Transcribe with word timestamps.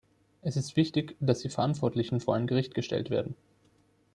Es 0.41 0.55
ist 0.57 0.77
wichtig, 0.77 1.15
dass 1.19 1.41
die 1.41 1.49
Verantwortlichen 1.49 2.21
vor 2.21 2.33
ein 2.33 2.47
Gericht 2.47 2.73
gestellt 2.73 3.11
werden. 3.11 3.35